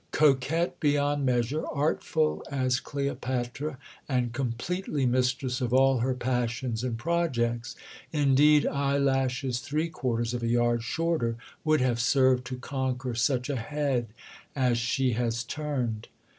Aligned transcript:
Coquette 0.11 0.79
beyond 0.79 1.27
measure, 1.27 1.63
artful 1.67 2.43
as 2.49 2.79
Cleopatra, 2.79 3.77
and 4.09 4.33
completely 4.33 5.05
mistress 5.05 5.61
of 5.61 5.75
all 5.75 5.99
her 5.99 6.15
passions 6.15 6.83
and 6.83 6.97
projects. 6.97 7.75
Indeed, 8.11 8.65
eyelashes 8.65 9.59
three 9.59 9.89
quarters 9.89 10.33
of 10.33 10.41
a 10.41 10.47
yard 10.47 10.81
shorter 10.81 11.35
would 11.63 11.81
have 11.81 11.99
served 11.99 12.45
to 12.45 12.57
conquer 12.57 13.13
such 13.13 13.47
a 13.47 13.57
head 13.57 14.07
as 14.55 14.79
she 14.79 15.11
has 15.13 15.43
turned." 15.43 16.07